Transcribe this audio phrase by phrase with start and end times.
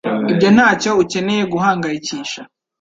[0.31, 2.41] Ibyo ntacyo ukeneye guhangayikisha.